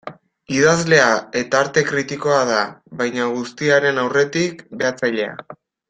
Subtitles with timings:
[0.53, 1.09] Idazlea
[1.41, 2.63] eta arte kritikoa da,
[3.03, 5.39] baina guztiaren aurretik, behatzailea.